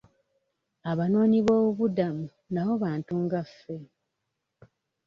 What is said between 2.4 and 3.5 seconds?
nabo bantu nga